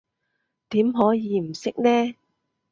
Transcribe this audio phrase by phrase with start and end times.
[0.69, 2.15] 點可以唔識呢？